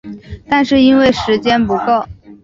[0.49, 2.03] 但是因为时间不够